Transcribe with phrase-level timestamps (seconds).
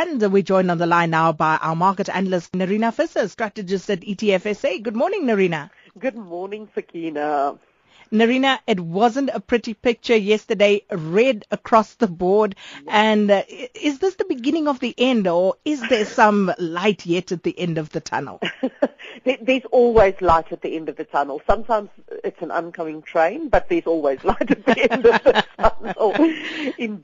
[0.00, 4.02] And we're joined on the line now by our market analyst, Nerina Visser, strategist at
[4.02, 4.80] ETFSA.
[4.80, 5.70] Good morning, Nerina.
[5.98, 7.58] Good morning, Sakina.
[8.12, 12.54] Nerina, it wasn't a pretty picture yesterday, red across the board.
[12.86, 13.42] And uh,
[13.74, 17.58] is this the beginning of the end, or is there some light yet at the
[17.58, 18.40] end of the tunnel?
[19.24, 21.42] there's always light at the end of the tunnel.
[21.44, 21.90] Sometimes
[22.22, 25.67] it's an oncoming train, but there's always light at the end of the tunnel.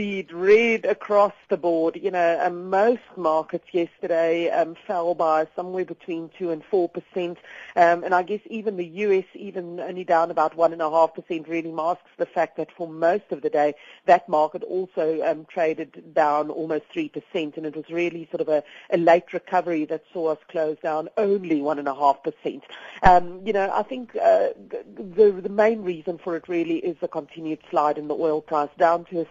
[0.00, 1.94] Indeed, red across the board.
[1.94, 7.36] You know, um, most markets yesterday um, fell by somewhere between two and four percent,
[7.76, 11.46] um, and I guess even the US, even only down about one and a 2.5%
[11.48, 13.74] really masks the fact that for most of the day,
[14.06, 17.12] that market also um, traded down almost 3%,
[17.58, 21.10] and it was really sort of a, a late recovery that saw us close down
[21.18, 22.62] only 1.5%.
[23.02, 24.48] Um, you know, I think uh,
[24.96, 28.70] the, the main reason for it really is the continued slide in the oil price
[28.78, 29.26] down to a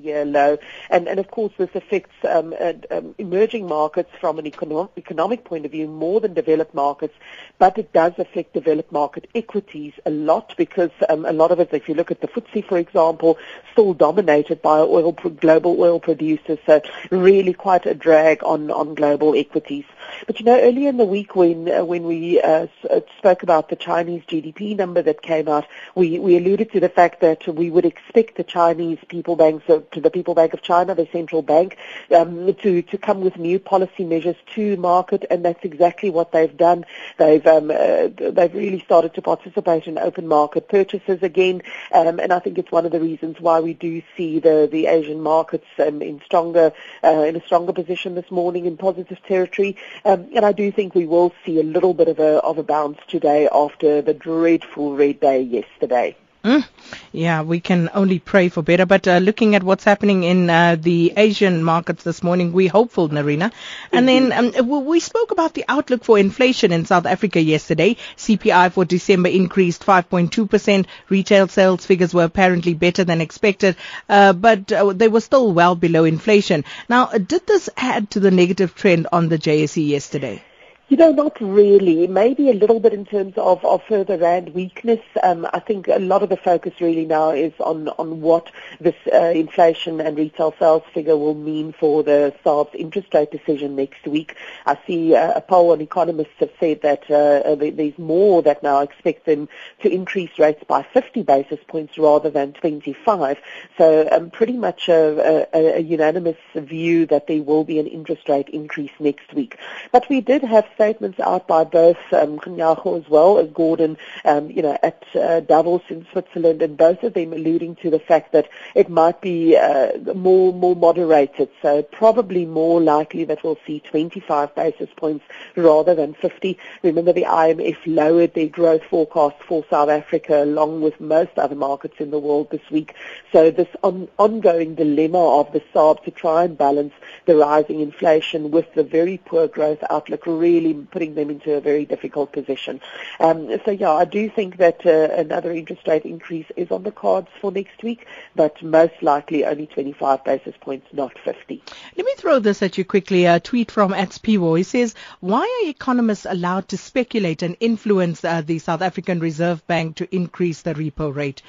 [0.00, 0.58] 13-year low,
[0.90, 2.54] and, and of course this affects um,
[2.90, 7.14] um, emerging markets from an economic, economic point of view more than developed markets,
[7.58, 11.60] but it does affect developed market equities a lot because because um, a lot of
[11.60, 13.38] it, if you look at the FTSE, for example,
[13.72, 19.34] still dominated by oil global oil producers, so really quite a drag on, on global
[19.34, 19.84] equities.
[20.26, 23.68] But you know, earlier in the week when uh, when we uh, uh spoke about
[23.68, 27.70] the Chinese GDP number that came out, we, we alluded to the fact that we
[27.70, 31.42] would expect the Chinese people Bank, uh, to the People Bank of China, the central
[31.42, 31.76] bank,
[32.14, 36.56] um, to to come with new policy measures to market, and that's exactly what they've
[36.56, 36.84] done.
[37.18, 42.32] They've um, uh, they've really started to participate in open market purchases again, um, and
[42.32, 45.66] I think it's one of the reasons why we do see the the Asian markets
[45.78, 46.72] um, in stronger
[47.04, 49.76] uh, in a stronger position this morning in positive territory.
[50.04, 52.62] Um, and I do think we will see a little bit of a of a
[52.62, 56.16] bounce today after the dreadful red day yesterday.
[56.44, 56.64] Mm.
[57.12, 58.84] Yeah, we can only pray for better.
[58.84, 63.08] But uh, looking at what's happening in uh, the Asian markets this morning, we're hopeful,
[63.08, 63.52] Nerina.
[63.92, 64.28] And mm-hmm.
[64.30, 67.96] then um, we spoke about the outlook for inflation in South Africa yesterday.
[68.16, 70.86] CPI for December increased 5.2%.
[71.08, 73.76] Retail sales figures were apparently better than expected,
[74.08, 76.64] uh, but uh, they were still well below inflation.
[76.88, 80.42] Now, did this add to the negative trend on the JSE yesterday?
[80.92, 82.06] You know, not really.
[82.06, 85.00] Maybe a little bit in terms of, of further rand weakness.
[85.22, 88.94] Um, I think a lot of the focus really now is on, on what this
[89.10, 94.06] uh, inflation and retail sales figure will mean for the SARB's interest rate decision next
[94.06, 94.36] week.
[94.66, 98.80] I see uh, a poll on economists have said that uh, there's more that now
[98.80, 99.48] expect them
[99.80, 103.38] to increase rates by 50 basis points rather than 25.
[103.78, 108.28] So um, pretty much a, a, a unanimous view that there will be an interest
[108.28, 109.56] rate increase next week.
[109.90, 114.62] But we did have statements out by both um, as well as Gordhan, um, you
[114.62, 118.48] know, at uh, Davos in Switzerland, and both of them alluding to the fact that
[118.74, 121.48] it might be uh, more more moderated.
[121.62, 126.58] So probably more likely that we'll see 25 basis points rather than 50.
[126.82, 131.94] Remember, the IMF lowered their growth forecast for South Africa, along with most other markets
[132.00, 132.94] in the world this week.
[133.30, 136.94] So this on, ongoing dilemma of the SARB to try and balance
[137.26, 141.84] the rising inflation with the very poor growth outlook really putting them into a very
[141.84, 142.80] difficult position.
[143.20, 146.92] Um, so yeah, I do think that uh, another interest rate increase is on the
[146.92, 151.62] cards for next week, but most likely only 25 basis points, not 50.
[151.96, 153.26] Let me throw this at you quickly.
[153.26, 154.56] A tweet from Atspiwo.
[154.56, 159.66] He says, why are economists allowed to speculate and influence uh, the South African Reserve
[159.66, 161.42] Bank to increase the repo rate?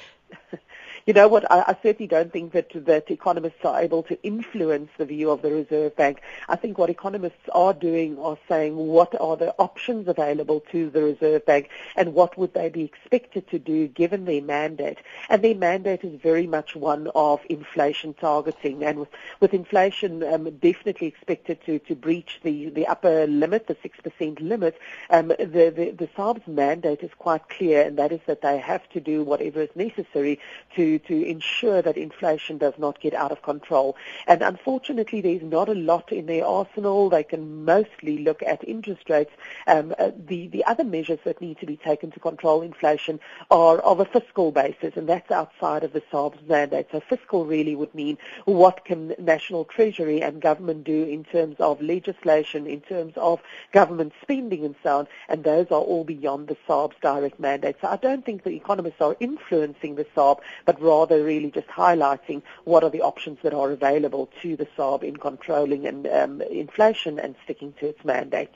[1.06, 4.88] you know what, I, I certainly don't think that, that economists are able to influence
[4.96, 6.22] the view of the Reserve Bank.
[6.48, 11.02] I think what economists are doing are saying what are the options available to the
[11.02, 14.98] Reserve Bank and what would they be expected to do given their mandate.
[15.28, 19.10] And their mandate is very much one of inflation targeting and with,
[19.40, 24.78] with inflation um, definitely expected to, to breach the, the upper limit, the 6% limit,
[25.10, 25.36] um, the,
[25.76, 29.22] the, the SARB's mandate is quite clear and that is that they have to do
[29.22, 30.40] whatever is necessary
[30.76, 33.96] to to, ensure that inflation does not get out of control.
[34.26, 37.08] And unfortunately, there's not a lot in their arsenal.
[37.08, 39.32] They can mostly look at interest rates.
[39.66, 43.20] Um, uh, the, the other measures that need to be taken to control inflation
[43.50, 46.86] are of a fiscal basis, and that's outside of the SARB's mandate.
[46.92, 51.80] So fiscal really would mean what can national treasury and government do in terms of
[51.80, 53.40] legislation, in terms of
[53.72, 57.76] government spending and so on, and those are all beyond the SARB's direct mandate.
[57.80, 62.42] So I don't think the economists are influencing the SARB, but rather really just highlighting
[62.64, 67.18] what are the options that are available to the SARB in controlling and, um, inflation
[67.18, 68.52] and sticking to its mandate.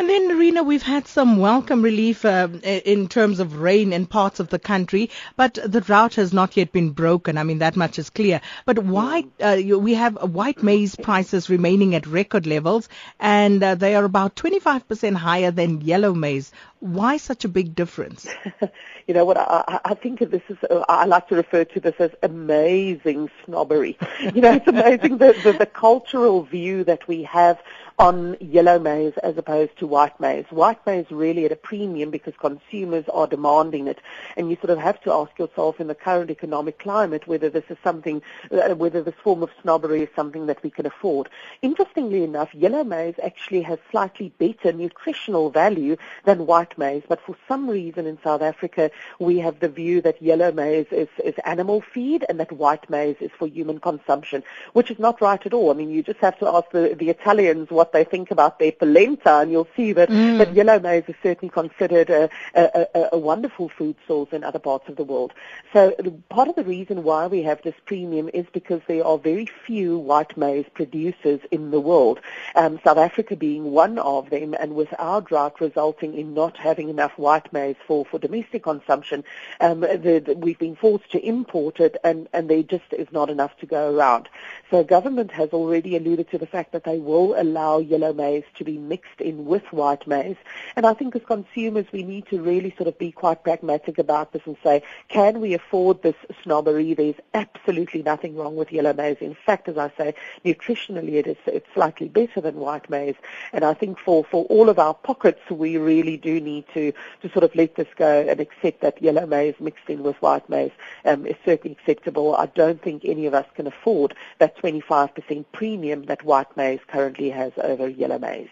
[0.00, 4.38] And then, Nerina, we've had some welcome relief uh, in terms of rain in parts
[4.38, 7.36] of the country, but the drought has not yet been broken.
[7.36, 8.40] I mean, that much is clear.
[8.64, 13.96] But why uh, we have white maize prices remaining at record levels, and uh, they
[13.96, 16.52] are about 25% higher than yellow maize.
[16.80, 18.28] Why such a big difference?
[19.06, 19.36] you know what?
[19.36, 20.58] I, I think this is.
[20.70, 23.98] Uh, I like to refer to this as amazing snobbery.
[24.34, 27.58] you know, it's amazing the, the the cultural view that we have
[27.98, 30.44] on yellow maize as opposed to white maize.
[30.50, 33.98] White maize really at a premium because consumers are demanding it,
[34.36, 37.64] and you sort of have to ask yourself in the current economic climate whether this
[37.70, 38.22] is something,
[38.52, 41.28] uh, whether this form of snobbery is something that we can afford.
[41.60, 47.36] Interestingly enough, yellow maize actually has slightly better nutritional value than white maize, but for
[47.48, 51.80] some reason in South Africa we have the view that yellow maize is, is animal
[51.80, 54.42] feed and that white maize is for human consumption,
[54.74, 55.70] which is not right at all.
[55.70, 58.58] I mean, you just have to ask the, the Italians what what they think about
[58.58, 60.36] their polenta, and you'll see that, mm.
[60.36, 64.58] that yellow maize is certainly considered a, a, a, a wonderful food source in other
[64.58, 65.32] parts of the world.
[65.72, 65.92] So
[66.28, 69.96] part of the reason why we have this premium is because there are very few
[69.96, 72.20] white maize producers in the world,
[72.56, 76.88] um, South Africa being one of them, and with our drought resulting in not having
[76.88, 79.24] enough white maize for, for domestic consumption,
[79.60, 83.30] um, the, the, we've been forced to import it, and, and there just is not
[83.30, 84.28] enough to go around.
[84.70, 88.64] So government has already alluded to the fact that they will allow yellow maize to
[88.64, 90.36] be mixed in with white maize.
[90.76, 94.32] And I think as consumers, we need to really sort of be quite pragmatic about
[94.32, 96.94] this and say, can we afford this snobbery?
[96.94, 99.18] There's absolutely nothing wrong with yellow maize.
[99.20, 100.14] In fact, as I say,
[100.44, 103.16] nutritionally it is it's slightly better than white maize.
[103.52, 106.92] And I think for, for all of our pockets, we really do need to,
[107.22, 110.48] to sort of let this go and accept that yellow maize mixed in with white
[110.48, 110.72] maize
[111.04, 112.34] um, is certainly acceptable.
[112.36, 117.30] I don't think any of us can afford that 25% premium that white maize currently
[117.30, 118.48] has over yellow maize.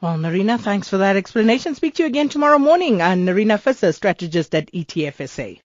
[0.00, 1.74] Well, Nerina, thanks for that explanation.
[1.74, 3.00] Speak to you again tomorrow morning.
[3.00, 5.60] I'm Nerina Visser, strategist at ETFSA.